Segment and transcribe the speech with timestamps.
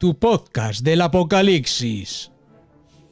[0.00, 2.32] tu podcast del apocalipsis.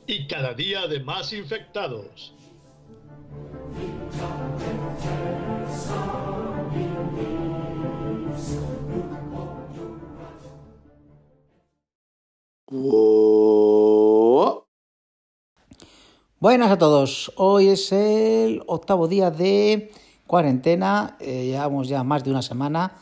[0.06, 2.32] Y cada día de más infectados.
[16.40, 19.92] Buenas a todos, hoy es el octavo día de
[20.26, 22.92] cuarentena, eh, llevamos ya más de una semana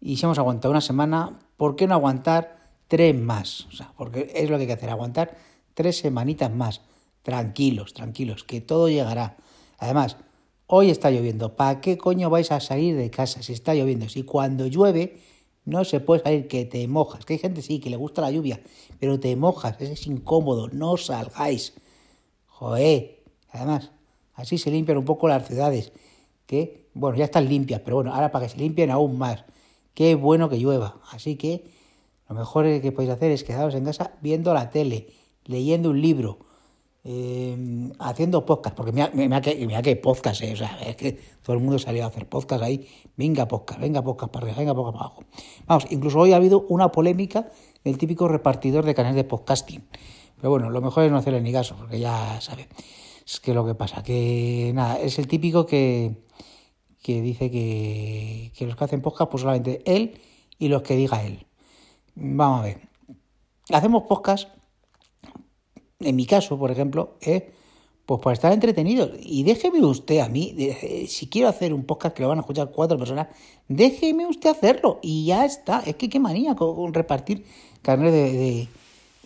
[0.00, 2.55] y si hemos aguantado una semana, ¿por qué no aguantar
[2.88, 3.66] tres más?
[3.66, 5.36] O sea, porque es lo que hay que hacer, aguantar
[5.74, 6.80] tres semanitas más,
[7.22, 9.36] tranquilos, tranquilos, que todo llegará.
[9.78, 10.16] Además,
[10.66, 14.08] hoy está lloviendo, ¿para qué coño vais a salir de casa si está lloviendo?
[14.08, 15.20] Si cuando llueve
[15.64, 18.30] no se puede salir, que te mojas, que hay gente sí, que le gusta la
[18.30, 18.60] lluvia,
[19.00, 21.74] pero te mojas, es incómodo, no salgáis.
[22.46, 23.90] Joder, además,
[24.34, 25.92] así se limpian un poco las ciudades,
[26.46, 29.44] que, bueno, ya están limpias, pero bueno, ahora para que se limpien aún más.
[29.92, 31.00] Qué bueno que llueva.
[31.10, 31.75] Así que
[32.28, 35.08] lo mejor que podéis hacer es quedaros en casa viendo la tele,
[35.44, 36.38] leyendo un libro,
[37.04, 41.12] eh, haciendo podcast, porque mira, mira, que, mira que podcast, eh, o sea, es que
[41.40, 44.74] todo el mundo salió a hacer podcast ahí, venga podcast, venga podcast para arriba, venga
[44.74, 45.24] podcast para abajo.
[45.66, 47.48] Vamos, incluso hoy ha habido una polémica
[47.84, 49.84] del típico repartidor de canales de podcasting.
[50.36, 52.66] Pero bueno, lo mejor es no hacerle ni caso, porque ya sabe.
[53.24, 56.24] Es que lo que pasa, que nada, es el típico que,
[57.04, 60.18] que dice que, que los que hacen podcast, pues solamente él
[60.58, 61.46] y los que diga él.
[62.16, 62.78] Vamos a ver.
[63.70, 64.48] Hacemos podcast,
[66.00, 67.52] en mi caso, por ejemplo, eh,
[68.04, 69.10] pues para estar entretenidos.
[69.20, 70.54] Y déjeme usted a mí,
[71.08, 73.28] si quiero hacer un podcast que lo van a escuchar cuatro personas,
[73.68, 74.98] déjeme usted hacerlo.
[75.02, 75.80] Y ya está.
[75.86, 77.44] Es que qué manía con, repartir
[77.82, 78.68] carnet de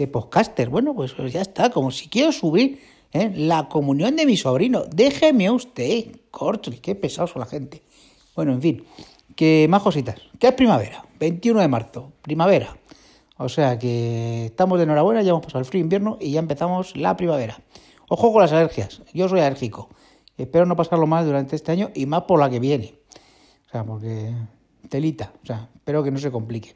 [0.01, 0.71] de podcaster.
[0.71, 2.81] Bueno, pues, ya está, como si quiero subir
[3.13, 3.31] ¿eh?
[3.35, 4.85] la comunión de mi sobrino.
[4.85, 7.83] Déjeme usted, corto, qué pesado son la gente.
[8.35, 8.85] Bueno, en fin,
[9.37, 10.17] que más cositas.
[10.39, 11.05] ¿Qué es primavera?
[11.21, 12.80] 21 de marzo, primavera.
[13.43, 16.95] O sea que estamos de enhorabuena, ya hemos pasado el frío invierno y ya empezamos
[16.95, 17.59] la primavera.
[18.11, 19.89] Ojo con las alergias, yo soy alérgico.
[20.37, 23.01] Espero no pasarlo mal durante este año y más por la que viene.
[23.67, 24.35] O sea, porque
[24.91, 26.75] telita, o sea, espero que no se complique.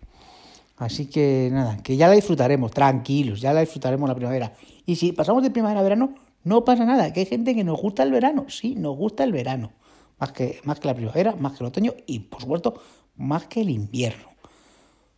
[0.78, 4.54] Así que nada, que ya la disfrutaremos, tranquilos, ya la disfrutaremos la primavera.
[4.86, 6.14] Y si pasamos de primavera a verano,
[6.44, 9.32] no pasa nada, que hay gente que nos gusta el verano, sí, nos gusta el
[9.32, 9.72] verano,
[10.18, 12.80] más que, más que la primavera, más que el otoño y por supuesto
[13.16, 14.33] más que el invierno.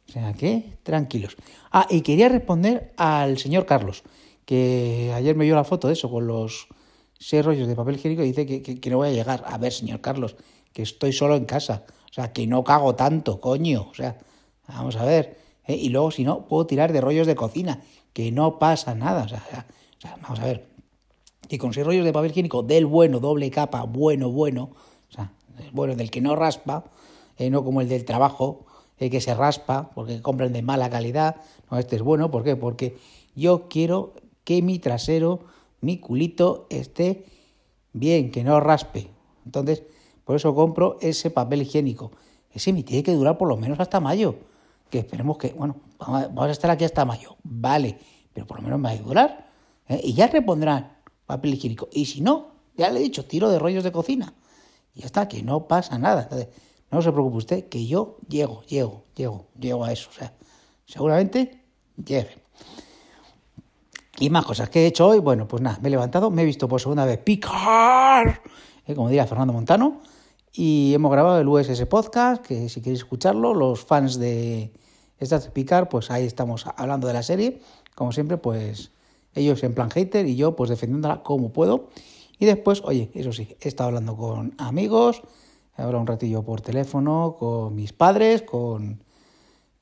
[0.08, 1.36] O sea que tranquilos.
[1.72, 4.02] Ah, y quería responder al señor Carlos,
[4.44, 6.68] que ayer me dio la foto de eso con los
[7.18, 9.44] seis rollos de papel higiénico y dice que, que no voy a llegar.
[9.46, 10.36] A ver, señor Carlos,
[10.72, 11.84] que estoy solo en casa.
[12.10, 13.88] O sea, que no cago tanto, coño.
[13.90, 14.18] O sea,
[14.68, 15.76] vamos a ver ¿eh?
[15.76, 19.24] y luego si no, puedo tirar de rollos de cocina, que no pasa nada.
[19.24, 19.66] O sea,
[20.22, 20.68] vamos a ver,
[21.48, 24.70] que con seis rollos de papel higiénico del bueno, doble capa, bueno, bueno,
[25.08, 25.32] o sea,
[25.72, 26.84] bueno, del que no raspa,
[27.38, 28.65] eh, no como el del trabajo,
[28.98, 31.36] eh, que se raspa, porque compran de mala calidad,
[31.70, 32.56] no, este es bueno, ¿por qué?
[32.56, 32.96] Porque
[33.34, 34.14] yo quiero
[34.44, 35.40] que mi trasero,
[35.80, 37.24] mi culito, esté
[37.92, 39.08] bien, que no raspe.
[39.44, 39.82] Entonces,
[40.24, 42.12] por eso compro ese papel higiénico.
[42.50, 44.36] Ese me tiene que durar por lo menos hasta mayo
[44.90, 47.98] que esperemos que, bueno, vamos a estar aquí hasta mayo, vale,
[48.32, 49.50] pero por lo menos me va a durar.
[49.88, 50.00] ¿eh?
[50.04, 50.96] Y ya repondrán
[51.26, 51.88] papel higiénico.
[51.92, 54.34] Y si no, ya le he dicho, tiro de rollos de cocina.
[54.94, 56.22] Y ya está, que no pasa nada.
[56.22, 56.48] Entonces,
[56.90, 60.08] no se preocupe usted, que yo llego, llego, llego, llego a eso.
[60.10, 60.32] O sea,
[60.86, 61.62] seguramente
[61.96, 62.38] llegue.
[64.18, 66.44] Y más cosas que he hecho hoy, bueno, pues nada, me he levantado, me he
[66.44, 68.42] visto por segunda vez picar,
[68.86, 68.94] ¿eh?
[68.94, 70.00] como diría Fernando Montano,
[70.52, 74.72] y hemos grabado el USS Podcast, que si queréis escucharlo, los fans de
[75.18, 77.60] Star Picar, pues ahí estamos hablando de la serie.
[77.94, 78.90] Como siempre, pues
[79.34, 81.88] ellos en plan hater y yo pues defendiéndola como puedo.
[82.38, 85.22] Y después, oye, eso sí, he estado hablando con amigos,
[85.84, 89.04] hablado un ratillo por teléfono con mis padres, con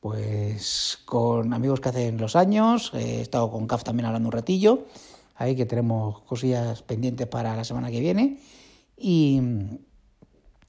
[0.00, 4.84] pues con amigos que hacen los años, he estado con CAF también hablando un ratillo,
[5.34, 8.38] ahí que tenemos cosillas pendientes para la semana que viene.
[8.98, 9.40] Y,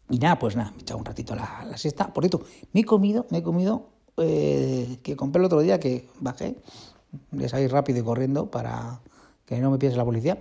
[0.10, 2.14] y nada, pues nada, me he echado un ratito la, la siesta.
[2.14, 6.08] Por cierto, me he comido, me he comido, eh, que compré el otro día, que
[6.22, 6.56] bajé,
[7.32, 9.02] de salir rápido y corriendo para
[9.46, 10.38] que no me piense la policía.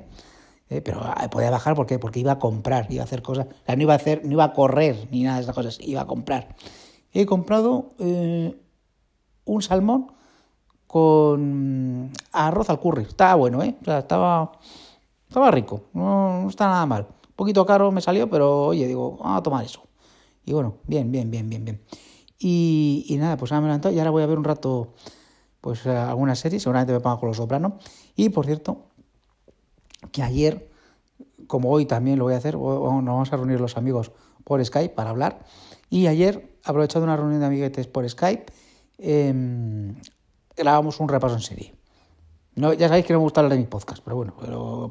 [0.74, 3.80] Eh, pero ah, podía bajar porque porque iba a comprar, iba a hacer cosas, no
[3.80, 6.56] iba a hacer, no iba a correr ni nada de esas cosas, iba a comprar.
[7.12, 8.60] He comprado eh,
[9.44, 10.12] un salmón
[10.88, 13.04] con arroz al curry.
[13.04, 13.76] Estaba bueno, ¿eh?
[13.82, 14.50] O sea, estaba,
[15.28, 17.06] estaba rico, no, está nada mal.
[17.28, 19.82] Un poquito caro me salió, pero oye, digo, vamos a tomar eso.
[20.44, 21.80] Y bueno, bien, bien, bien, bien, bien.
[22.36, 24.94] Y, y nada, pues ahora me he levantado y ahora voy a ver un rato
[25.60, 27.74] pues alguna serie, seguramente me pongo con Los Sopranos.
[28.16, 28.86] Y por cierto,
[30.12, 30.70] que ayer,
[31.46, 34.12] como hoy también lo voy a hacer, nos vamos a reunir los amigos
[34.44, 35.44] por Skype para hablar.
[35.90, 38.46] Y ayer, aprovechando una reunión de amiguetes por Skype,
[38.98, 39.94] eh,
[40.56, 41.74] grabamos un repaso en serie.
[42.56, 44.34] No, ya sabéis que no me gusta hablar de mis podcasts, pero bueno,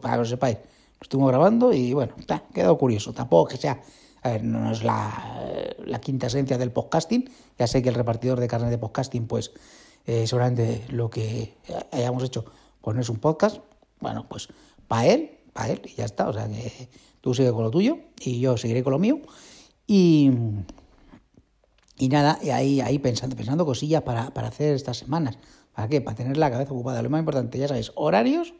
[0.01, 3.13] para que lo sepáis, lo estuvimos grabando y bueno, ha quedado curioso.
[3.13, 3.81] Tampoco que sea,
[4.21, 7.29] a ver, no es la, la quinta esencia del podcasting.
[7.57, 9.51] Ya sé que el repartidor de carne de podcasting, pues
[10.05, 11.55] eh, seguramente lo que
[11.91, 12.43] hayamos hecho
[12.81, 13.59] pues no es un podcast.
[14.01, 14.49] Bueno, pues
[14.87, 16.29] para él, para él, y ya está.
[16.29, 16.89] O sea que
[17.21, 19.19] tú sigue con lo tuyo y yo seguiré con lo mío.
[19.87, 20.31] Y,
[21.97, 25.37] y nada, y ahí, ahí pensando, pensando cosillas para, para hacer estas semanas.
[25.73, 26.01] ¿Para qué?
[26.01, 27.01] Para tener la cabeza ocupada.
[27.01, 28.53] Lo más importante, ya sabéis, horarios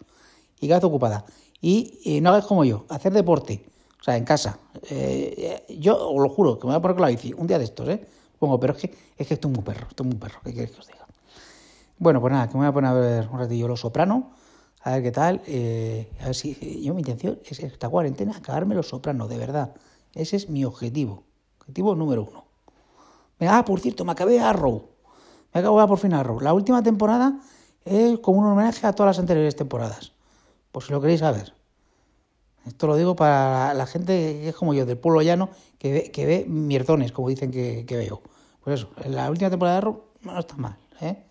[0.60, 1.26] y cabeza ocupada.
[1.62, 3.66] Y, no hagáis como yo, hacer deporte.
[4.00, 4.60] O sea, en casa.
[4.90, 7.64] Eh, yo os lo juro, que me voy a poner con bici un día de
[7.64, 8.06] estos, ¿eh?
[8.38, 10.40] Pongo, pero es que, es que estoy muy perro, estoy muy perro.
[10.44, 11.06] ¿Qué queréis que os diga?
[11.98, 14.32] Bueno, pues nada, que me voy a poner a ver un ratillo Los Soprano,
[14.84, 15.42] a ver qué tal.
[15.48, 16.82] Eh, a ver si.
[16.84, 19.74] Yo, mi intención es esta cuarentena, acabarme Los Soprano, de verdad.
[20.14, 21.24] Ese es mi objetivo.
[21.60, 22.46] Objetivo número uno.
[23.40, 24.90] Ah, por cierto, me acabé Arrow.
[25.54, 26.40] Me acabo por fin Arrow.
[26.40, 27.40] La última temporada
[27.86, 30.14] es como un homenaje a todas las anteriores temporadas.
[30.72, 31.54] Por si lo queréis saber.
[32.66, 36.12] Esto lo digo para la gente que es como yo, del pueblo llano, que ve,
[36.12, 38.22] que ve mierdones, como dicen que, veo.
[38.64, 40.78] Pues eso, la última temporada de Arrow no está mal.
[41.02, 41.24] ¿eh?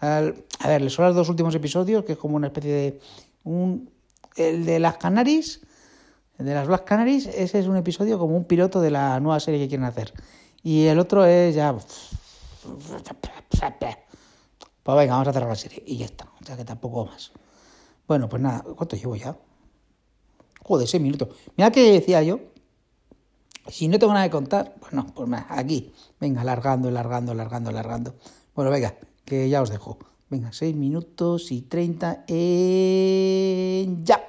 [0.00, 3.00] A ver, son los dos últimos episodios, que es como una especie de...
[3.44, 3.90] Un,
[4.36, 5.60] el de las Canaris,
[6.38, 9.40] el de las Black Canaries, ese es un episodio como un piloto de la nueva
[9.40, 10.12] serie que quieren hacer.
[10.62, 11.76] Y el otro es ya...
[14.82, 15.82] Pues venga, vamos a cerrar la serie.
[15.86, 16.28] Y ya está.
[16.40, 17.32] O sea que tampoco más.
[18.06, 19.36] Bueno, pues nada, ¿cuánto llevo ya?
[20.62, 21.28] Joder, seis minutos.
[21.56, 22.40] Mira que decía yo.
[23.66, 25.92] Si no tengo nada que contar, pues no, pues aquí.
[26.20, 28.14] Venga, alargando, alargando, alargando, alargando.
[28.54, 28.96] Bueno, venga,
[29.28, 29.98] que ya os dejo.
[30.30, 34.20] Venga, seis minutos y treinta en ya.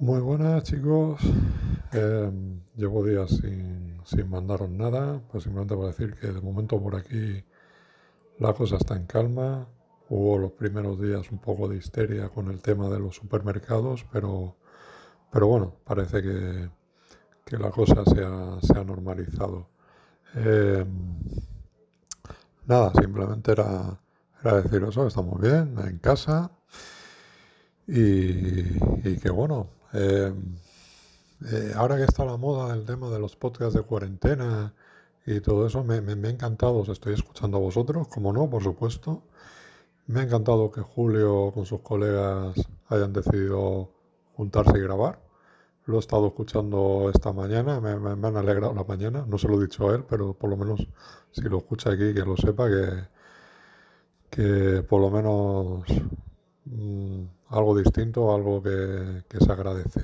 [0.00, 1.20] Muy buenas chicos,
[1.92, 6.96] em, llevo días sin, sin, mandaros nada, pues simplemente para decir que de momento por
[6.96, 7.44] aquí
[8.40, 9.68] la cosa está en calma.
[10.08, 14.56] Hubo los primeros días un poco de histeria con el tema de los supermercados, pero,
[15.30, 16.68] pero bueno, parece que,
[17.44, 19.68] que la cosa se ha, se ha normalizado.
[20.34, 20.86] Em,
[22.66, 24.00] nada, simplemente era,
[24.42, 26.50] era decir estamos bien, en casa.
[27.86, 28.60] Y,
[29.08, 30.32] y que bueno, eh,
[31.50, 34.72] eh, ahora que está la moda del tema de los podcasts de cuarentena
[35.26, 38.62] y todo eso, me, me, ha encantado, os estoy escuchando a vosotros, como no, por
[38.62, 39.22] supuesto.
[40.06, 42.54] Me ha encantado que Julio con sus colegas
[42.88, 43.90] hayan decidido
[44.36, 45.18] juntarse y grabar.
[45.86, 49.58] Lo he estado escuchando esta mañana, me, me, han alegrado la mañana, no se lo
[49.58, 50.86] he dicho a él, pero por lo menos
[51.32, 53.08] si lo escucha aquí, que lo sepa, que,
[54.30, 55.84] que por lo menos
[56.64, 60.00] Mm, algo distinto, algo que, se agradece.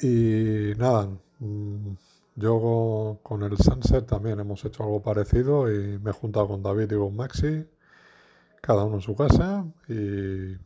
[0.00, 1.08] Y nada,
[1.40, 1.94] mm,
[2.36, 6.92] yo con el Sunset también hemos hecho algo parecido y me he juntado con David
[6.92, 7.66] y con Maxi,
[8.62, 10.56] cada uno en su casa y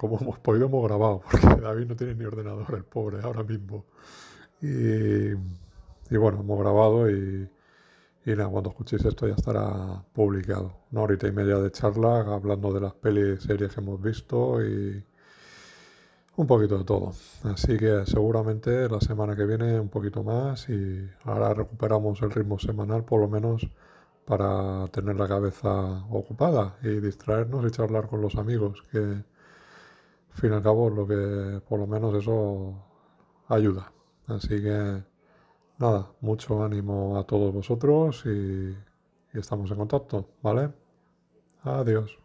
[0.00, 3.84] como hemos podido hemos grabado, porque David no tiene ni ordenador, el pobre, ahora mismo.
[4.62, 5.34] Y,
[6.16, 7.46] bueno, hemos grabado y
[8.24, 10.72] y nada, cuando escuchéis esto ya estará publicado.
[10.92, 15.02] Una horita y media de charla hablando de las pelis series que hemos visto y
[16.36, 17.12] un poquito de todo.
[17.44, 22.58] Así que seguramente la semana que viene un poquito más y ahora recuperamos el ritmo
[22.58, 23.68] semanal por lo menos
[24.26, 29.24] para tener la cabeza ocupada y distraernos y charlar con los amigos, que
[30.32, 32.74] fin y al cabo lo que por lo menos eso
[33.48, 33.92] ayuda.
[34.26, 35.02] Así que
[35.78, 38.76] nada, mucho ánimo a todos vosotros y,
[39.32, 40.72] estamos en contacto, ¿vale?
[41.62, 42.18] Adiós.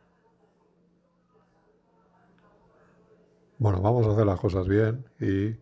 [3.58, 5.56] Bueno, vamos a hacer las cosas bien y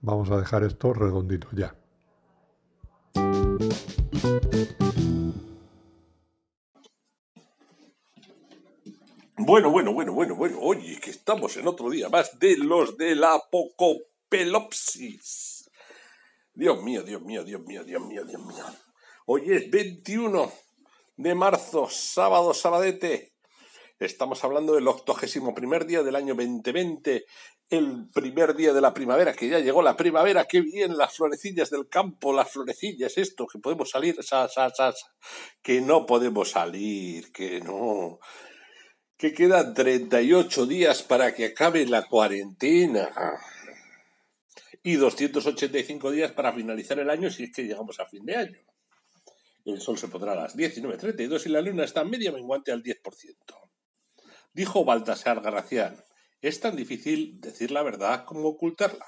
[0.00, 1.74] vamos a dejar esto redondito ya.
[9.46, 10.58] Bueno, bueno, bueno, bueno, bueno.
[10.62, 15.70] Oye, que estamos en otro día más de los de la apocopelopsis.
[16.54, 18.64] Dios mío, Dios mío, Dios mío, Dios mío, Dios mío.
[19.26, 20.50] Hoy es 21
[21.18, 23.34] de marzo, sábado, sabadete.
[23.98, 27.26] Estamos hablando del octogésimo primer día del año 2020,
[27.68, 31.68] el primer día de la primavera, que ya llegó la primavera, qué bien, las florecillas
[31.68, 34.94] del campo, las florecillas, esto, que podemos salir, sa, sa, sa,
[35.62, 38.20] que no podemos salir, que no,
[39.16, 43.10] que quedan 38 días para que acabe la cuarentena
[44.82, 48.58] y 285 días para finalizar el año si es que llegamos a fin de año.
[49.64, 53.00] El sol se pondrá a las 19.32 y la luna está media menguante al 10%.
[54.52, 56.04] Dijo Baltasar Gracián,
[56.42, 59.06] es tan difícil decir la verdad como ocultarla.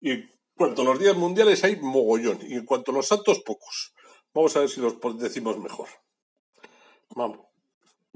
[0.00, 0.24] Y
[0.56, 3.94] cuanto a los días mundiales hay mogollón y en cuanto a los santos pocos.
[4.34, 5.88] Vamos a ver si los decimos mejor.
[7.10, 7.47] Vamos.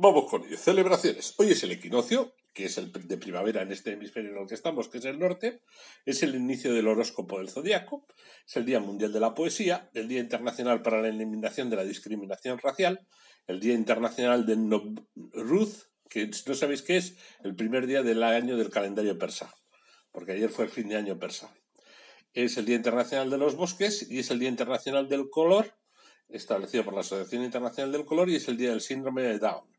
[0.05, 0.57] Vamos con ello.
[0.57, 1.33] Celebraciones.
[1.39, 4.57] Hoy es el equinoccio, que es el de primavera en este hemisferio en el que
[4.57, 5.63] estamos, que es el norte.
[6.05, 8.05] Es el inicio del horóscopo del zodiaco.
[8.45, 11.85] Es el Día Mundial de la Poesía, el Día Internacional para la Eliminación de la
[11.85, 13.07] Discriminación Racial,
[13.47, 18.57] el Día Internacional de Nowruz, que no sabéis qué es, el primer día del año
[18.57, 19.55] del calendario persa,
[20.11, 21.55] porque ayer fue el fin de año persa.
[22.33, 25.73] Es el Día Internacional de los Bosques y es el Día Internacional del Color,
[26.29, 29.72] establecido por la Asociación Internacional del Color, y es el Día del Síndrome de Down,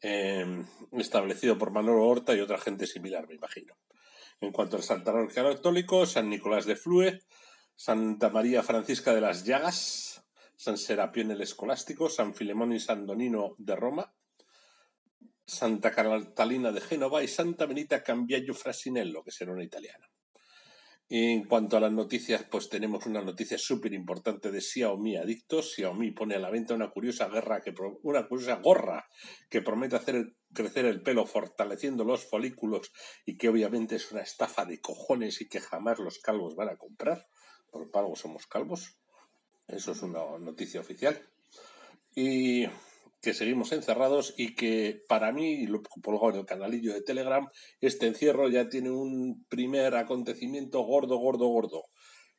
[0.00, 3.74] em, establecido por Manolo Horta y otra gente similar, me imagino.
[4.40, 7.20] En cuanto al Santaral Católico, San Nicolás de Flue,
[7.74, 10.24] Santa María Francisca de las Llagas,
[10.56, 14.14] San Serapión el Escolástico, San Filemón y San Donino de Roma,
[15.46, 20.08] Santa Catalina de Génova y Santa Benita Cambiaggio Frasinello, que será una italiana.
[21.08, 25.74] En cuanto a las noticias, pues tenemos una noticia súper importante de Xiaomi adictos.
[25.74, 27.72] Xiaomi pone a la venta una curiosa guerra que
[28.02, 29.08] una curiosa gorra
[29.48, 32.90] que promete hacer crecer el pelo fortaleciendo los folículos
[33.24, 36.76] y que obviamente es una estafa de cojones y que jamás los calvos van a
[36.76, 37.28] comprar.
[37.70, 38.98] Por algo somos calvos.
[39.68, 41.20] Eso es una noticia oficial.
[42.16, 42.66] Y
[43.20, 47.48] que seguimos encerrados y que para mí, lo pongo en el canalillo de Telegram,
[47.80, 51.84] este encierro ya tiene un primer acontecimiento gordo, gordo, gordo.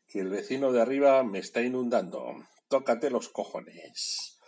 [0.07, 2.23] Que el vecino de arriba me está inundando.
[2.69, 4.39] Tócate los cojones.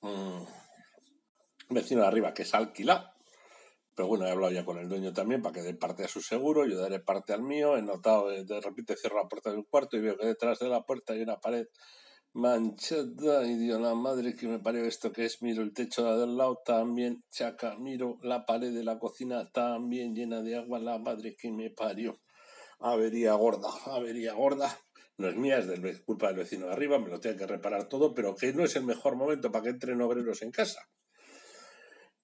[0.00, 0.44] Mm.
[1.70, 3.10] Vecino de arriba que es alquilado.
[3.98, 6.22] Pero bueno, he hablado ya con el dueño también para que dé parte a su
[6.22, 7.76] seguro, yo daré parte al mío.
[7.76, 10.82] He notado, de repente cierro la puerta del cuarto y veo que detrás de la
[10.82, 11.66] puerta hay una pared
[12.32, 16.36] manchada y dio la madre que me parió esto que es, miro el techo del
[16.36, 21.36] lado también, chaca, miro la pared de la cocina también llena de agua, la madre
[21.36, 22.20] que me parió.
[22.80, 24.78] Avería gorda, avería gorda.
[25.16, 28.14] No es mía, es culpa del vecino de arriba, me lo tiene que reparar todo,
[28.14, 30.88] pero que no es el mejor momento para que entren obreros en casa.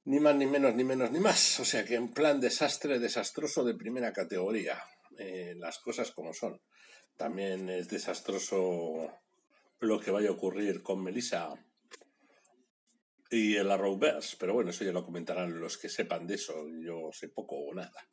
[0.05, 1.59] Ni más, ni menos, ni menos, ni más.
[1.59, 4.79] O sea que en plan desastre, desastroso de primera categoría.
[5.19, 6.61] Eh, las cosas como son.
[7.17, 9.11] También es desastroso
[9.81, 11.55] lo que vaya a ocurrir con Melissa
[13.31, 17.11] y el Arrowverse, pero bueno, eso ya lo comentarán los que sepan de eso, yo
[17.13, 18.09] sé poco o nada.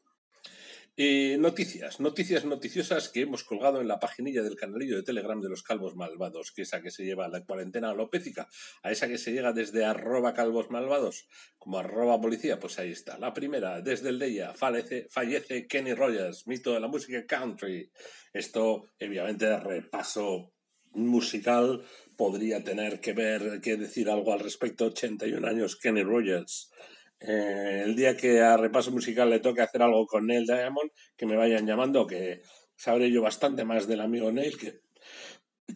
[0.97, 5.63] Noticias, noticias noticiosas que hemos colgado en la paginilla del canalillo de Telegram de los
[5.63, 8.47] calvos malvados, que esa que se lleva a la cuarentena alopécica,
[8.83, 11.27] a esa que se llega desde arroba calvos malvados
[11.57, 13.17] como arroba policía, pues ahí está.
[13.17, 17.89] La primera, desde el día fallece, fallece Kenny Rogers, mito de la música country.
[18.31, 20.53] Esto, obviamente, repaso
[20.93, 21.83] musical
[22.17, 24.85] podría tener que ver, que decir algo al respecto.
[24.85, 26.71] 81 años, Kenny Rogers.
[27.19, 31.25] Eh, el día que a repaso musical le toque hacer algo con Neil Diamond, que
[31.25, 32.41] me vayan llamando, que
[32.75, 34.81] sabré yo bastante más del amigo Neil que,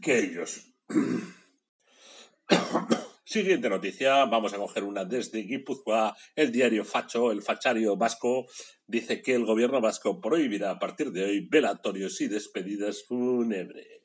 [0.01, 0.73] que ellos.
[3.25, 6.15] Siguiente noticia, vamos a coger una desde Guipúzcoa.
[6.35, 8.45] El diario Facho, el fachario vasco,
[8.85, 14.04] dice que el gobierno vasco prohibirá a partir de hoy velatorios y despedidas fúnebres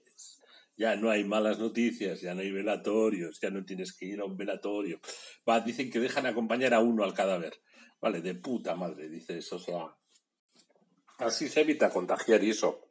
[0.81, 4.25] ya no hay malas noticias, ya no hay velatorios, ya no tienes que ir a
[4.25, 4.99] un velatorio.
[5.47, 7.53] Va, dicen que dejan acompañar a uno al cadáver.
[8.01, 9.95] Vale, de puta madre, dices, o sea.
[11.19, 12.89] Así se evita contagiar y eso.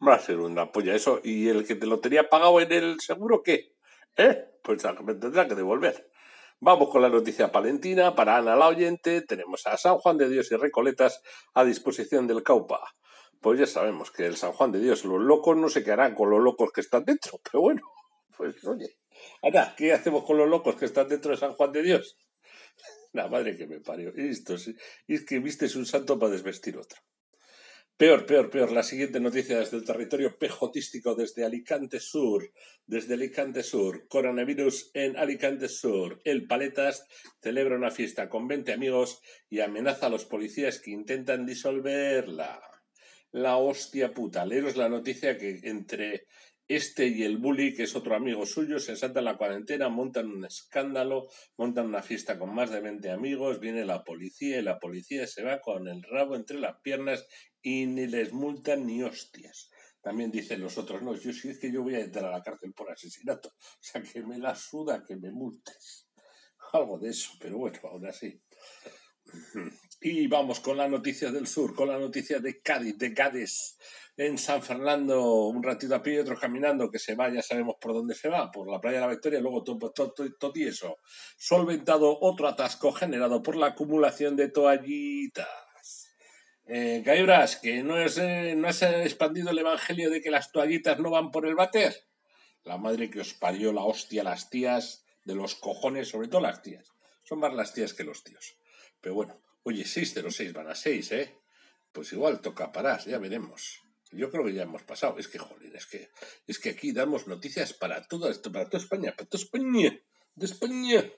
[0.00, 1.20] Va a ser una polla eso.
[1.22, 3.74] ¿Y el que te lo tenía pagado en el seguro qué?
[4.16, 4.46] ¿Eh?
[4.62, 6.10] Pues me tendrá que devolver.
[6.58, 8.14] Vamos con la noticia palentina.
[8.14, 11.20] Para Ana la oyente, tenemos a San Juan de Dios y Recoletas
[11.52, 12.96] a disposición del Caupa
[13.40, 16.14] pues ya sabemos que el San Juan de Dios, los locos no sé qué harán
[16.14, 17.82] con los locos que están dentro, pero bueno,
[18.36, 18.98] pues oye,
[19.42, 22.18] ahora, ¿qué hacemos con los locos que están dentro de San Juan de Dios?
[23.12, 24.12] La madre que me parió.
[24.14, 27.00] Y esto es que viste un santo para desvestir otro.
[27.96, 28.72] Peor, peor, peor.
[28.72, 32.52] La siguiente noticia desde el territorio pejotístico, desde Alicante Sur.
[32.84, 34.06] Desde Alicante Sur.
[34.08, 36.20] Coronavirus en Alicante Sur.
[36.24, 37.06] El Paletas
[37.40, 42.60] celebra una fiesta con 20 amigos y amenaza a los policías que intentan disolverla
[43.32, 44.46] la hostia puta.
[44.46, 46.26] Leeros la noticia que entre
[46.68, 50.44] este y el bully, que es otro amigo suyo, se saltan la cuarentena, montan un
[50.44, 55.26] escándalo, montan una fiesta con más de 20 amigos, viene la policía y la policía
[55.26, 57.24] se va con el rabo entre las piernas
[57.62, 59.70] y ni les multan ni hostias.
[60.00, 62.42] También dicen los otros, no, yo sí es que yo voy a entrar a la
[62.42, 63.48] cárcel por asesinato.
[63.60, 66.08] O sea, que me la suda que me multes.
[66.72, 68.40] Algo de eso, pero bueno, aún así.
[70.00, 73.76] Y vamos con la noticia del sur, con la noticia de Cádiz, de Cádiz,
[74.16, 77.76] en San Fernando, un ratito a pie y otro caminando, que se va, ya sabemos
[77.80, 80.98] por dónde se va, por la playa de la Victoria, luego todo, todo, todo, eso.
[81.36, 85.46] Solventado otro atasco generado por la acumulación de toallitas.
[86.66, 90.98] Eh, Gaibras, que no, es, eh, no has expandido el evangelio de que las toallitas
[90.98, 92.06] no van por el váter.
[92.64, 96.62] La madre que os parió la hostia, las tías de los cojones, sobre todo las
[96.62, 96.92] tías.
[97.22, 98.56] Son más las tías que los tíos.
[99.06, 101.38] Pero bueno, oye, 606 van a 6, ¿eh?
[101.92, 103.84] Pues igual toca parar, ya veremos.
[104.10, 105.16] Yo creo que ya hemos pasado.
[105.18, 106.10] Es que, joder, es que,
[106.48, 108.18] es que aquí damos noticias para esto,
[108.50, 109.96] para toda España, para toda España,
[110.34, 111.08] de España,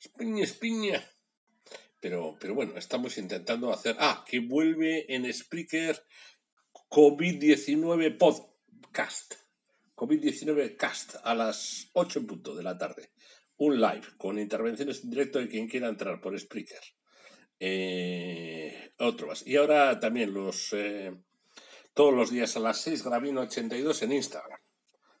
[0.00, 1.10] España, España.
[1.98, 3.96] Pero, pero bueno, estamos intentando hacer.
[3.98, 6.00] Ah, que vuelve en Spreaker
[6.90, 9.34] COVID-19 Podcast.
[9.96, 13.10] COVID-19 Cast a las 8 en punto de la tarde.
[13.56, 17.01] Un live con intervenciones en directo de quien quiera entrar por Spreaker.
[17.64, 19.46] Eh, otro más.
[19.46, 20.72] Y ahora también los.
[20.72, 21.16] Eh,
[21.94, 24.58] todos los días a las 6, Gravino82 en Instagram.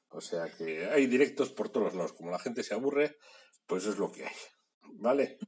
[0.08, 2.14] O sea que hay directos por todos lados.
[2.14, 3.16] Como la gente se aburre,
[3.64, 4.34] pues es lo que hay.
[4.94, 5.38] ¿Vale?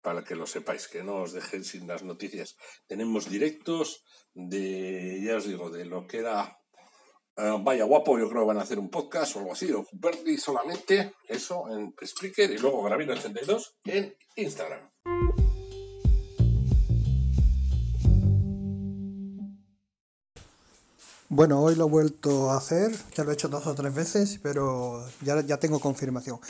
[0.00, 2.56] Para que lo sepáis, que no os dejéis sin las noticias.
[2.86, 4.02] Tenemos directos
[4.32, 6.58] de, ya os digo, de lo que era
[7.36, 9.86] eh, Vaya Guapo, yo creo que van a hacer un podcast o algo así, o
[9.92, 14.90] Verdi solamente, eso, en Spreaker, y luego Gravino82 en Instagram.
[21.30, 24.40] Bueno, hoy lo he vuelto a hacer, ya lo he hecho dos o tres veces,
[24.42, 26.40] pero ya, ya tengo confirmación.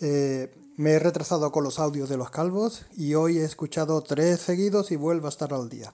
[0.00, 4.40] Eh, me he retrasado con los audios de los calvos y hoy he escuchado tres
[4.40, 5.92] seguidos y vuelvo a estar al día.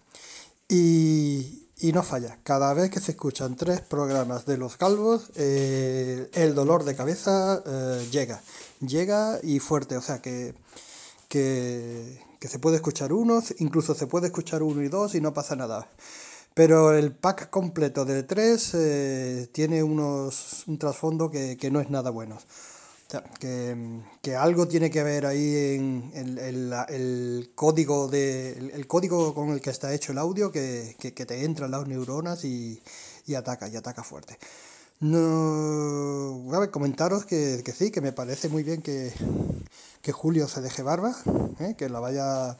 [0.68, 6.30] Y, y no falla, cada vez que se escuchan tres programas de los calvos, eh,
[6.34, 8.40] el dolor de cabeza eh, llega,
[8.80, 10.54] llega y fuerte, o sea que,
[11.28, 15.34] que, que se puede escuchar uno, incluso se puede escuchar uno y dos y no
[15.34, 15.88] pasa nada.
[16.54, 21.90] Pero el pack completo de 3 eh, tiene unos, un trasfondo que, que, no es
[21.90, 22.36] nada bueno.
[22.36, 23.76] O sea, que,
[24.22, 29.50] que, algo tiene que ver ahí en, el, el, el código de, el, código con
[29.50, 32.80] el que está hecho el audio que, que, que te entran las neuronas y,
[33.26, 34.38] y, ataca, y ataca fuerte.
[35.00, 39.12] No, a ver, comentaros que, que sí, que me parece muy bien que,
[40.02, 41.16] que Julio se deje barba,
[41.58, 41.74] ¿eh?
[41.76, 42.56] que la vaya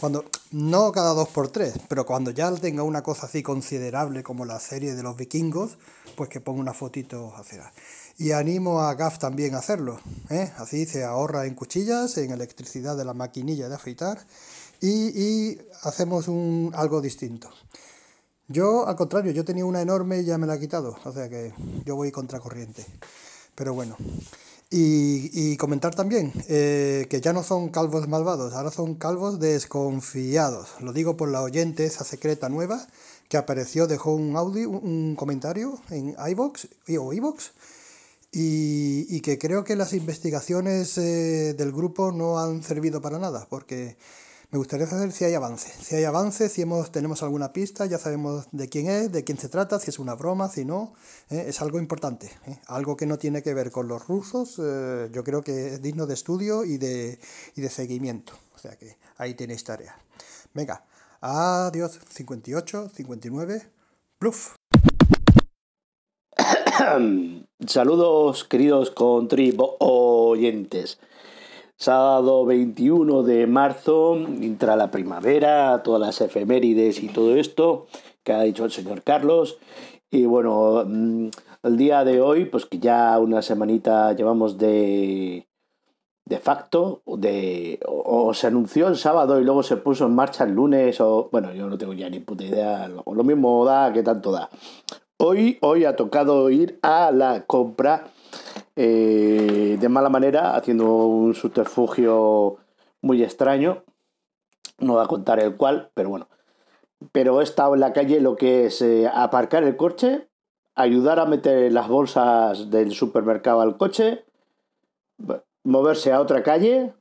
[0.00, 4.44] cuando no cada dos por tres, pero cuando ya tenga una cosa así considerable como
[4.44, 5.78] la serie de los vikingos,
[6.16, 7.72] pues que ponga una fotito hacia.
[8.18, 10.00] Y animo a Gaf también a hacerlo,
[10.30, 10.52] ¿eh?
[10.58, 14.26] así se ahorra en cuchillas, en electricidad de la maquinilla de afeitar
[14.80, 17.50] y, y hacemos un, algo distinto.
[18.48, 21.28] Yo, al contrario, yo tenía una enorme y ya me la he quitado, o sea
[21.30, 21.54] que
[21.86, 22.84] yo voy contracorriente.
[23.54, 23.96] Pero bueno,
[24.72, 30.70] y, y, comentar también eh, que ya no son calvos malvados, ahora son calvos desconfiados.
[30.80, 32.86] Lo digo por la oyente, esa secreta nueva,
[33.28, 37.52] que apareció, dejó un audio, un comentario en iVox o iVox,
[38.32, 43.46] y, y, que creo que las investigaciones eh, del grupo no han servido para nada,
[43.50, 43.98] porque
[44.52, 45.72] me gustaría saber si hay avance.
[45.82, 49.38] Si hay avance, si hemos, tenemos alguna pista, ya sabemos de quién es, de quién
[49.38, 50.92] se trata, si es una broma, si no.
[51.30, 51.46] ¿eh?
[51.48, 52.30] Es algo importante.
[52.46, 52.58] ¿eh?
[52.66, 54.60] Algo que no tiene que ver con los rusos.
[54.62, 57.18] Eh, yo creo que es digno de estudio y de,
[57.56, 58.34] y de seguimiento.
[58.54, 59.96] O sea que ahí tenéis tarea.
[60.52, 60.84] Venga,
[61.22, 61.98] adiós.
[62.10, 63.62] 58, 59,
[64.18, 64.56] pluf.
[67.66, 70.98] Saludos, queridos contribo oyentes.
[71.82, 77.88] Sábado 21 de marzo, entra la primavera, todas las efemérides y todo esto
[78.22, 79.58] que ha dicho el señor Carlos.
[80.08, 81.26] Y bueno, mm,
[81.64, 85.48] el día de hoy, pues que ya una semanita llevamos de,
[86.24, 90.52] de facto, de, o, se anunció el sábado y luego se puso en marcha el
[90.52, 94.04] lunes, o bueno, yo no tengo ya ni puta idea, lo, lo mismo da que
[94.04, 94.48] tanto da.
[95.18, 98.12] Hoy, hoy ha tocado ir a la compra
[98.76, 102.56] eh, de mala manera, haciendo un subterfugio
[103.00, 103.82] muy extraño.
[104.78, 106.28] No voy a contar el cual, pero bueno.
[107.12, 110.28] Pero he estado en la calle lo que es eh, aparcar el coche,
[110.74, 114.24] ayudar a meter las bolsas del supermercado al coche,
[115.64, 116.92] moverse a otra calle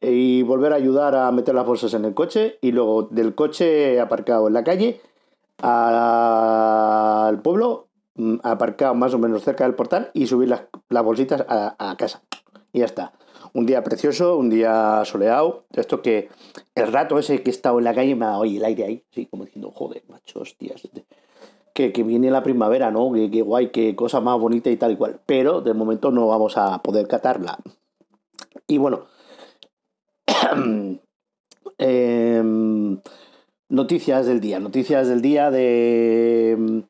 [0.00, 4.00] y volver a ayudar a meter las bolsas en el coche y luego del coche
[4.00, 5.00] aparcado en la calle
[5.60, 7.87] al pueblo
[8.42, 12.22] aparcado más o menos cerca del portal y subir las, las bolsitas a, a, casa.
[12.72, 13.12] Y ya está.
[13.52, 15.64] Un día precioso, un día soleado.
[15.72, 16.28] Esto que
[16.74, 19.04] el rato ese que he estado en la calle me ha oído el aire ahí,
[19.10, 20.82] sí, como diciendo, joder, macho, hostias.
[21.72, 23.12] Que, que viene la primavera, ¿no?
[23.12, 25.20] Que, que guay, que cosa más bonita y tal y cual.
[25.24, 27.58] Pero de momento no vamos a poder catarla.
[28.66, 29.06] Y bueno.
[31.78, 32.42] eh,
[33.68, 34.58] noticias del día.
[34.58, 36.84] Noticias del día de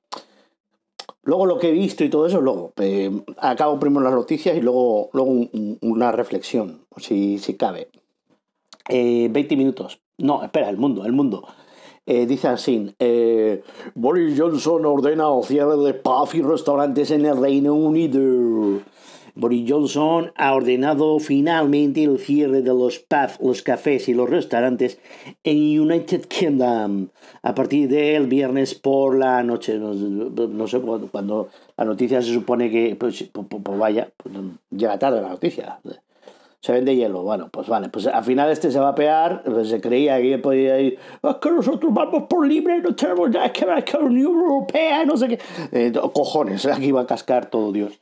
[1.28, 2.72] Luego lo que he visto y todo eso, luego.
[2.78, 7.88] Eh, acabo primero las noticias y luego, luego un, una reflexión, si, si cabe.
[8.88, 10.00] Eh, 20 minutos.
[10.16, 11.46] No, espera, el mundo, el mundo.
[12.06, 13.62] Eh, dice así, eh,
[13.94, 18.80] Boris Johnson ordena el cierre de pubs y restaurantes en el Reino Unido.
[19.38, 24.98] Boris Johnson ha ordenado finalmente el cierre de los pubs, los cafés y los restaurantes
[25.44, 27.06] en United Kingdom
[27.42, 29.78] a partir del viernes por la noche.
[29.78, 34.34] No, sé cuando la noticia se supone que, pues, pues vaya, pues
[34.70, 35.78] llega tarde la noticia.
[36.60, 37.22] Se vende hielo.
[37.22, 37.88] Bueno, pues vale.
[37.88, 39.42] Pues al final este se va a pegar.
[39.44, 40.98] Pues se creía que podía ir.
[41.22, 45.04] Es que nosotros vamos por libre, no tenemos nada que ver con la Unión Europea,
[45.04, 45.38] no sé qué.
[45.72, 47.98] Eh, cojones, aquí va a cascar todo Dios.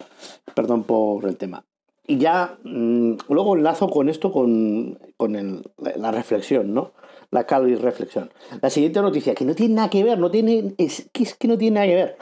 [0.55, 1.65] Perdón por el tema.
[2.07, 5.63] Y ya, mmm, luego enlazo con esto, con, con el,
[5.97, 6.93] la reflexión, ¿no?
[7.33, 8.31] La Calvi reflexión.
[8.63, 11.49] La siguiente noticia, que no tiene nada que ver, no tiene, es, que es que
[11.49, 12.17] no tiene nada que ver.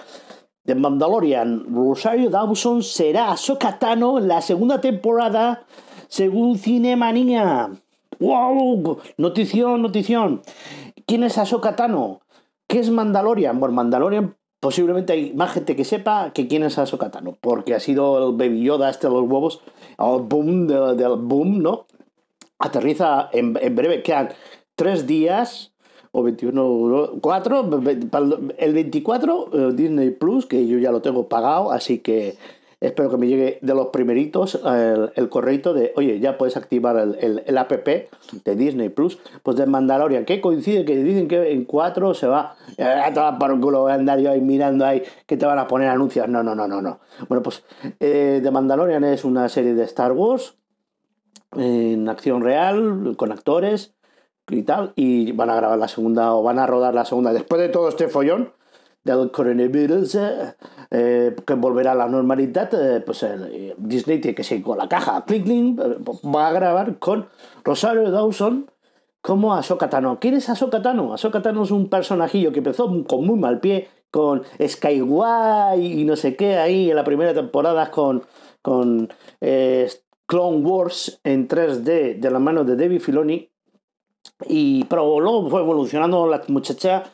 [0.64, 5.66] The Mandalorian, Rosario Dawson será Ahsoka Tano en la segunda temporada
[6.14, 7.70] según Cinemanía.
[8.20, 8.98] ¡Wow!
[9.16, 10.42] Notición, notición.
[11.06, 12.20] ¿Quién es Ahsoka Tano?
[12.68, 13.58] ¿Qué es Mandalorian?
[13.58, 17.80] Bueno, Mandalorian posiblemente hay más gente que sepa que quién es Ahsoka Tano, porque ha
[17.80, 19.60] sido el Baby Yoda este de los huevos,
[19.98, 21.86] el boom del, del boom, ¿no?
[22.60, 24.28] Aterriza en, en breve, quedan
[24.76, 25.74] tres días
[26.12, 27.70] o 21, 4,
[28.56, 32.36] el 24 eh, Disney Plus, que yo ya lo tengo pagado, así que
[32.80, 37.16] espero que me llegue de los primeritos el, el de, oye, ya puedes activar el,
[37.20, 41.64] el, el, app de Disney Plus, pues de Mandalorian, que coincide que dicen que en
[41.64, 45.58] 4 se va a tomar por culo, andar yo ahí mirando ahí que te van
[45.58, 47.00] a poner anuncios, no, no, no, no, no.
[47.28, 47.64] Bueno, pues
[48.00, 50.56] eh, Mandalorian es una serie de Star Wars
[51.56, 53.94] en acción real, con actores,
[54.48, 57.60] y tal, y van a grabar la segunda o van a rodar la segunda después
[57.60, 58.52] de todo este follón
[59.02, 60.18] del coronavirus
[60.90, 64.88] eh, que volverá a la normalidad eh, pues eh, Disney tiene que seguir con la
[64.88, 65.24] caja.
[65.24, 65.78] Click, click,
[66.24, 67.28] va a grabar con
[67.64, 68.70] Rosario Dawson
[69.20, 70.18] como Ahsoka Tano.
[70.20, 70.48] ¿quién es?
[70.48, 76.14] Ahsoka Tano es un personajillo que empezó con muy mal pie con Skyway y no
[76.14, 78.22] sé qué ahí en la primera temporada con,
[78.62, 79.08] con
[80.26, 83.50] Clone Wars en 3D de la mano de David Filoni.
[84.46, 87.04] Y pero luego fue evolucionando la muchacha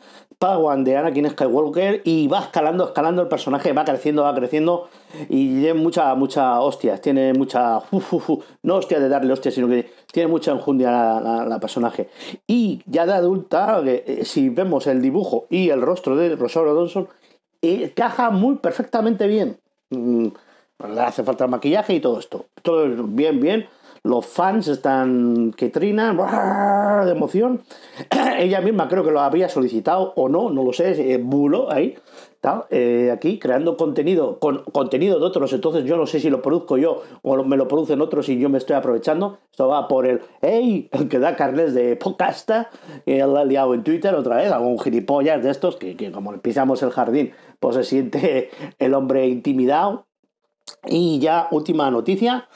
[0.40, 4.88] Padawan de Anakin Skywalker y va escalando, escalando el personaje, va creciendo, va creciendo
[5.28, 7.82] y tiene mucha, mucha hostias, tiene mucha,
[8.62, 12.08] no hostia de darle hostias, sino que tiene mucha enjundia la, la, personaje.
[12.46, 17.06] Y ya de adulta, eh, si vemos el dibujo y el rostro de Rosario Dawson,
[17.60, 19.58] eh, caja muy perfectamente bien.
[19.90, 20.28] Mm,
[20.94, 22.46] le hace falta el maquillaje y todo esto.
[22.62, 23.68] Todo bien, bien
[24.02, 26.16] los fans están que trinan
[27.04, 27.62] de emoción.
[28.38, 31.96] Ella misma creo que lo había solicitado o no, no lo sé, bulo ahí,
[32.40, 35.52] tal, eh, aquí creando contenido con contenido de otros.
[35.52, 38.48] Entonces yo no sé si lo produzco yo o me lo producen otros y yo
[38.48, 39.38] me estoy aprovechando.
[39.50, 42.70] Esto va por el, hey, que da carnes de podcasta,
[43.04, 46.32] que él ha liado en Twitter otra vez, algún gilipollas de estos que, que como
[46.38, 50.06] pisamos el jardín, pues se siente el hombre intimidado.
[50.86, 52.48] Y ya última noticia.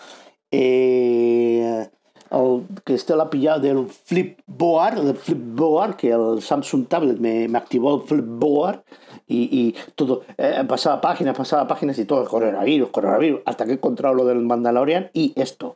[0.57, 1.89] Eh,
[2.31, 7.49] el, que esto lo ha pillado del Flipboard, del Flipboard, que el Samsung Tablet me,
[7.49, 8.85] me activó el Flipboard
[9.27, 13.75] y, y todo, eh, pasaba páginas, pasaba páginas y todo, coronavirus, coronavirus, hasta que he
[13.75, 15.75] encontrado lo del Mandalorian y esto.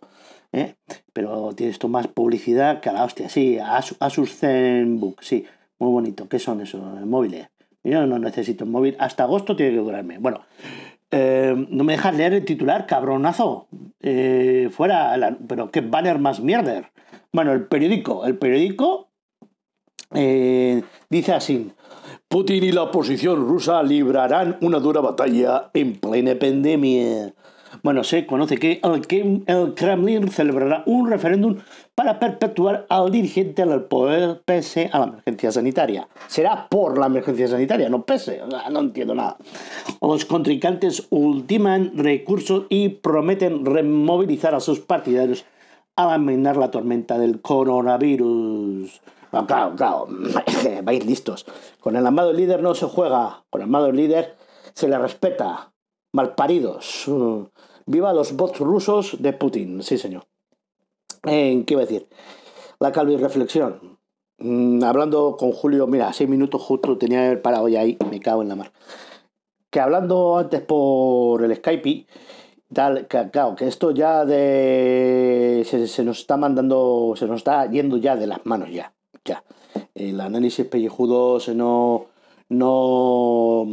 [0.52, 0.76] ¿eh?
[1.12, 5.44] Pero tiene esto más publicidad que a la hostia, sí, Asus, Asus ZenBook, sí,
[5.80, 6.28] muy bonito.
[6.28, 7.48] ¿Qué son esos móviles?
[7.82, 10.18] Yo no necesito un móvil, hasta agosto tiene que durarme.
[10.18, 10.42] Bueno,
[11.10, 13.68] eh, no me dejas leer el titular, cabronazo.
[14.00, 16.90] Eh, fuera, pero qué banner más mierder.
[17.32, 19.08] Bueno, el periódico, el periódico
[20.14, 21.72] eh, dice así:
[22.28, 27.34] Putin y la oposición rusa librarán una dura batalla en plena pandemia.
[27.82, 31.56] Bueno, se conoce que el, el Kremlin celebrará un referéndum
[31.94, 36.08] para perpetuar al dirigente al poder pese a la emergencia sanitaria.
[36.28, 38.40] Será por la emergencia sanitaria, no pese.
[38.70, 39.36] No entiendo nada.
[40.00, 45.44] Los contrincantes ultiman recursos y prometen removilizar a sus partidarios
[45.96, 49.00] al amenar la tormenta del coronavirus.
[49.32, 50.08] Bueno, claro, claro,
[50.84, 51.46] vais listos.
[51.80, 54.36] Con el amado líder no se juega, con el amado líder
[54.74, 55.72] se le respeta.
[56.12, 57.06] Malparidos.
[57.88, 60.26] Viva los bots rusos de Putin, sí señor.
[61.24, 62.06] Eh, ¿Qué iba a decir?
[62.80, 63.98] La calvi reflexión.
[64.36, 68.42] Mm, hablando con Julio, mira, seis minutos justo tenía haber parado ya ahí, me cago
[68.42, 68.72] en la mar.
[69.70, 72.06] Que hablando antes por el Skype,
[72.74, 75.66] tal, que, claro, que esto ya de.
[75.66, 78.92] Se, nos está mandando, se nos está yendo ya de las manos ya.
[79.24, 79.44] Ya.
[79.94, 82.04] El análisis pellejudo se no.
[82.50, 83.66] No.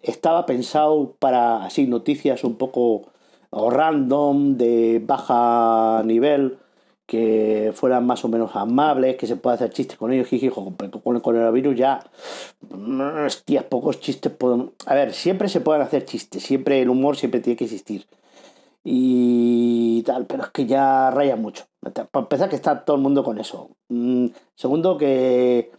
[0.00, 3.12] Estaba pensado para así noticias un poco
[3.56, 6.58] o random, de baja nivel,
[7.06, 11.16] que fueran más o menos amables, que se pueda hacer chistes con ellos, jiji, con
[11.16, 12.04] el coronavirus ya,
[13.24, 14.72] hostias, pocos chistes pueden...
[14.86, 18.06] A ver, siempre se pueden hacer chistes, siempre el humor siempre tiene que existir.
[18.82, 21.64] Y tal, pero es que ya raya mucho.
[21.80, 23.70] Para empezar que está todo el mundo con eso.
[23.88, 25.70] Mm, segundo que,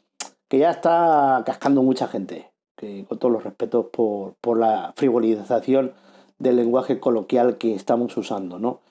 [0.47, 5.93] que ya está cascando mucha gente, que con todos los respetos por, por la frivolización
[6.39, 8.81] del lenguaje coloquial que estamos usando, ¿no?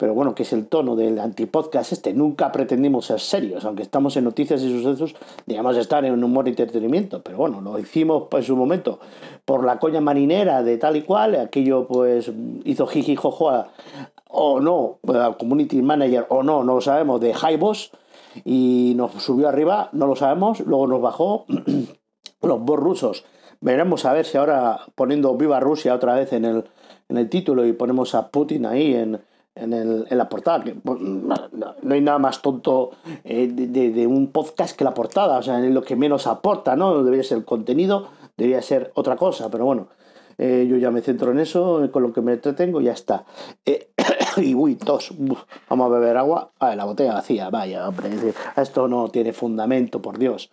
[0.00, 2.14] pero bueno, que es el tono del antipodcast este.
[2.14, 6.52] Nunca pretendimos ser serios, aunque estamos en noticias y sucesos, digamos estar en humor y
[6.52, 8.98] entretenimiento, pero bueno, lo hicimos en su momento
[9.44, 12.32] por la coña marinera de tal y cual, aquello pues
[12.64, 13.66] hizo jiji jojo
[14.30, 17.90] o no, al community manager o no, no lo sabemos, de Boss
[18.46, 21.44] y nos subió arriba, no lo sabemos, luego nos bajó
[22.40, 23.24] los bots rusos.
[23.60, 26.64] Veremos a ver si ahora poniendo Viva Rusia otra vez en el,
[27.10, 29.20] en el título y ponemos a Putin ahí en,
[29.54, 30.64] en, el, en la portada.
[30.64, 31.34] Que, pues, no,
[31.90, 32.92] hay nada más tonto
[33.24, 36.76] eh, de, de, un podcast que la portada, o sea, es lo que menos aporta,
[36.76, 37.02] ¿no?
[37.02, 39.88] Debería ser el contenido, debería ser otra cosa, pero bueno,
[40.38, 43.24] eh, yo ya me centro en eso, con lo que me entretengo ya está.
[43.66, 43.90] Eh,
[44.36, 45.12] y uy, tos,
[45.68, 46.52] vamos a beber agua.
[46.60, 48.10] Ah, la botella vacía, vaya, hombre,
[48.56, 50.48] esto no tiene fundamento, por Dios.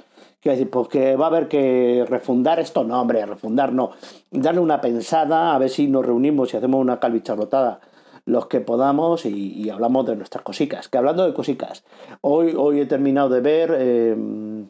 [0.48, 3.92] Quiero decir, pues que va a haber que refundar esto, no, hombre, refundar no.
[4.32, 7.82] Darle una pensada, a ver si nos reunimos y hacemos una calvicharlotada
[8.24, 10.88] los que podamos y, hablamos de nuestras cositas.
[10.88, 11.84] Que hablando de cositas,
[12.22, 14.70] hoy, hoy he terminado de ver, em,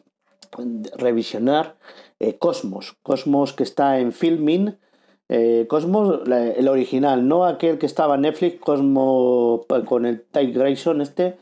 [0.96, 1.76] revisionar
[2.18, 2.96] eh, Cosmos.
[3.04, 4.76] Cosmos que está en Filming.
[5.28, 10.50] Eh, Cosmos, el original, no aquel que estaba en Netflix, Cosmos pues, con el Ty
[10.50, 11.38] Grayson este,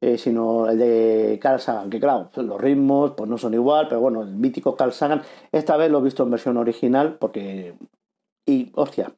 [0.00, 4.00] eh, sino el de Carl Sagan, que claro, los ritmos pues no son igual, pero
[4.00, 7.74] bueno, el mítico Carl Sagan, esta vez lo he visto en versión original porque...
[8.46, 9.12] Y, hostia,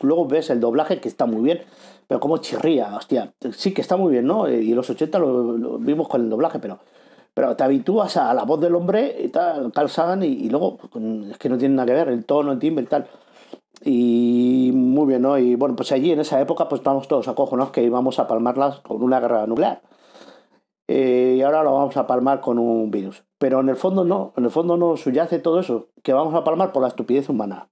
[0.00, 1.62] luego ves el doblaje que está muy bien,
[2.06, 4.48] pero como chirría, hostia, sí que está muy bien, ¿no?
[4.48, 6.78] Y los 80 lo, vimos con el doblaje, pero,
[7.34, 10.78] pero te habitúas a la voz del hombre y tal, Carl Sagan, y, luego
[11.30, 13.06] es que no tiene nada que ver, el tono, el timbre y tal.
[13.84, 15.36] Y muy bien, ¿no?
[15.38, 18.26] Y bueno, pues allí en esa época pues vamos todos a cojones que íbamos a
[18.26, 19.80] palmarlas con una guerra nuclear.
[20.88, 23.24] Eh, y ahora lo vamos a palmar con un virus.
[23.38, 26.44] Pero en el fondo no, en el fondo no subyace todo eso, que vamos a
[26.44, 27.68] palmar por la estupidez humana.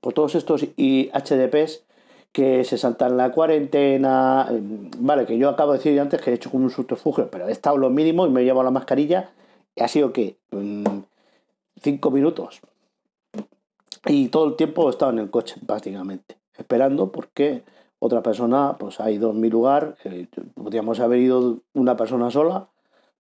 [0.00, 1.84] Por todos estos HDPs
[2.32, 4.48] que se saltan la cuarentena.
[4.50, 4.60] Eh,
[4.98, 7.52] vale, que yo acabo de decir antes que he hecho como un subterfugio, pero he
[7.52, 9.30] estado lo mínimo y me he llevado la mascarilla.
[9.74, 10.36] Y ha sido que
[11.80, 12.60] cinco minutos.
[14.06, 17.62] Y todo el tiempo he estado en el coche, prácticamente, esperando porque
[17.98, 19.96] otra persona pues ha ido en mi lugar.
[20.04, 22.68] Eh, podríamos haber ido una persona sola,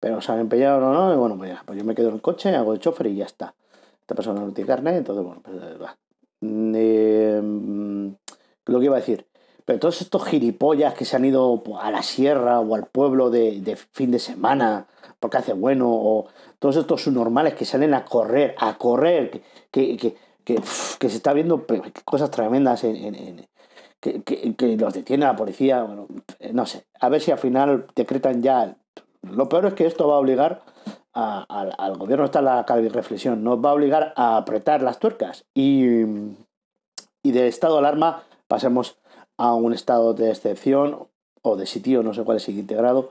[0.01, 2.23] pero se han empeñado o no, y bueno, pues, pues, yo me quedo en el
[2.23, 3.55] coche, hago el chofer y ya está.
[4.01, 5.97] Esta persona no tiene carne, entonces bueno, pues va.
[6.43, 7.41] Eh,
[8.67, 9.27] lo que iba a decir.
[9.65, 13.79] Pero todos estos gilipollas que se han ido a la sierra o al pueblo de,
[13.93, 14.87] fin de semana
[15.21, 16.27] porque hace bueno, o
[16.59, 20.61] todos estos subnormales que salen a correr, a correr, que, que, que,
[21.09, 21.65] se está viendo
[22.05, 23.47] cosas tremendas en,
[24.05, 26.07] que, los detiene la policía, bueno,
[26.53, 28.77] no sé, a ver si al final decretan ya.
[29.23, 30.63] Lo peor es que esto va a obligar
[31.13, 36.03] al gobierno, está la reflexión, nos va a obligar a apretar las tuercas y,
[37.23, 38.99] y de estado de alarma pasemos
[39.39, 41.09] a un estado de excepción
[41.43, 43.11] o de sitio, no sé cuál es el integrado,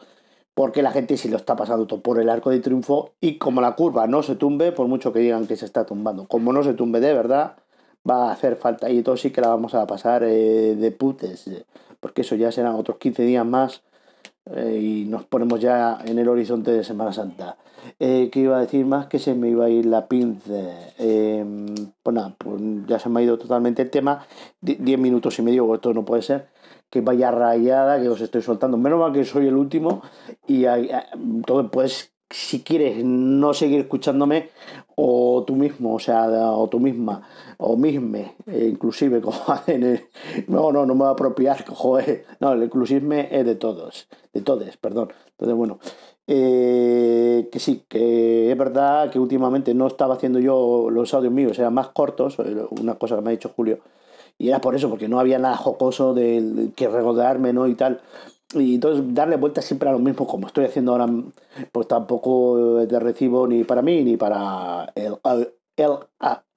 [0.54, 3.62] porque la gente sí lo está pasando todo por el arco de triunfo y como
[3.62, 6.64] la curva no se tumbe, por mucho que digan que se está tumbando, como no
[6.64, 7.56] se tumbe de verdad,
[8.10, 11.48] va a hacer falta y todo sí que la vamos a pasar eh, de putes,
[11.48, 11.66] eh,
[12.00, 13.84] porque eso ya serán otros 15 días más
[14.46, 17.58] eh, y nos ponemos ya en el horizonte de Semana Santa.
[18.00, 19.08] Eh, ¿Qué iba a decir más?
[19.08, 20.54] Que se me iba a ir la pinza.
[20.98, 24.26] Em, pues nada, pues ya se me ha ido totalmente el tema.
[24.62, 26.50] Diez minutos y medio, esto no puede ser.
[26.90, 28.78] Que vaya rayada, que os estoy soltando.
[28.78, 30.02] Menos mal que soy el último.
[30.48, 30.66] Y
[31.46, 34.50] todo, pues, si quieres no seguir escuchándome,
[34.96, 37.22] o tú mismo, o sea, o tú misma,
[37.58, 40.02] o misme, eh, inclusive, como hacen.
[40.48, 41.64] no, no, no me voy a apropiar.
[42.40, 45.14] No, el inclusisme es de todos, de todos, perdón.
[45.32, 45.78] Entonces, bueno,
[46.26, 51.60] eh, que sí, que es verdad que últimamente no estaba haciendo yo los audios míos,
[51.60, 53.80] eran más cortos, eh, una cosa que me ha dicho Julio,
[54.40, 57.68] y era por eso, porque no había nada jocoso de que regodearme, ¿no?
[57.68, 58.02] Y tal.
[58.56, 61.08] Y entonces darle vuelta siempre a lo mismo, como estoy haciendo ahora,
[61.72, 66.08] pues tampoco de recibo ni para mí ni para el, el,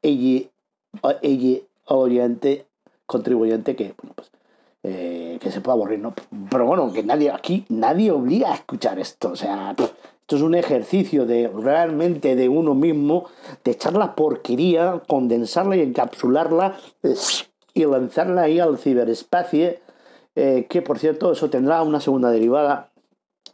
[0.02, 2.66] el, oyente,
[3.06, 4.30] contribuyente que, bueno, pues
[4.82, 6.14] eh, que se pueda aburrir, ¿no?
[6.50, 9.30] Pero bueno, que nadie aquí, nadie obliga a escuchar esto.
[9.30, 9.74] O sea,
[10.26, 13.26] esto es un ejercicio de realmente de uno mismo,
[13.64, 16.76] de echar la porquería, condensarla y encapsularla
[17.74, 19.74] y lanzarla ahí al ciberespacio.
[20.36, 22.92] Eh, que por cierto, eso tendrá una segunda derivada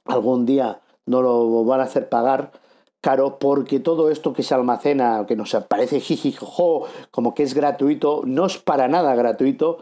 [0.05, 2.53] algún día no lo van a hacer pagar
[3.01, 8.23] caro porque todo esto que se almacena, que nos parece jijijojo, como que es gratuito,
[8.25, 9.79] no es para nada gratuito.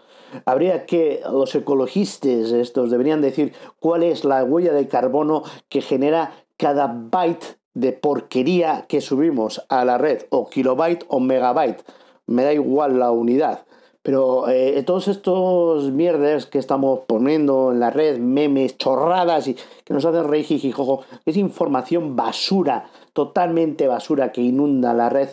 [0.46, 6.32] Habría que, los ecologistas estos deberían decir cuál es la huella de carbono que genera
[6.56, 11.84] cada byte de porquería que subimos a la red, o kilobyte o megabyte,
[12.26, 13.64] me da igual la unidad.
[14.02, 19.92] Pero eh, todos estos mierdes que estamos poniendo en la red, memes, chorradas y que
[19.92, 25.28] nos hacen reír, jijijojo, es información basura, totalmente basura que inunda la red.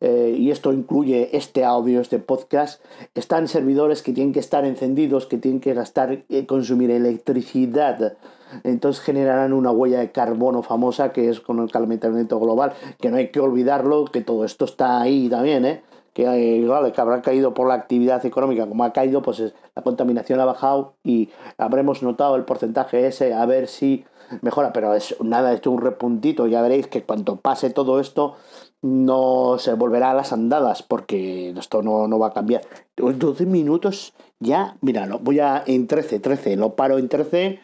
[0.00, 5.26] Eh, y esto incluye este audio, este podcast, están servidores que tienen que estar encendidos,
[5.26, 8.16] que tienen que gastar, eh, consumir electricidad.
[8.64, 13.16] Entonces generarán una huella de carbono famosa que es con el calentamiento global, que no
[13.16, 15.82] hay que olvidarlo, que todo esto está ahí también, ¿eh?
[16.12, 20.40] Que, eh, que habrá caído por la actividad económica, como ha caído, pues la contaminación
[20.40, 24.04] ha bajado y habremos notado el porcentaje ese, a ver si
[24.40, 28.36] mejora, pero es nada, esto es un repuntito, ya veréis que cuando pase todo esto
[28.80, 32.62] no se volverá a las andadas, porque esto no, no va a cambiar.
[32.96, 37.60] 12 minutos ya, mira, lo voy a en 13, 13, lo paro en 13.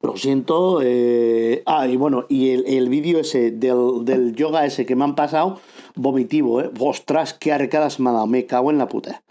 [0.00, 0.80] Lo siento.
[0.82, 5.02] Eh, ah, y bueno, y el, el vídeo ese del, del yoga ese que me
[5.02, 5.58] han pasado,
[5.96, 6.70] vomitivo, ¿eh?
[6.78, 8.26] Ostras, qué arcadas me ha dado.
[8.26, 9.22] Me cago en la puta.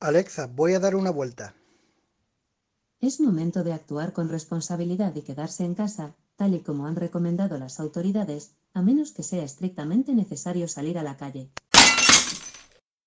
[0.00, 1.54] Alexa, voy a dar una vuelta.
[3.00, 7.58] Es momento de actuar con responsabilidad y quedarse en casa, tal y como han recomendado
[7.58, 11.50] las autoridades, a menos que sea estrictamente necesario salir a la calle.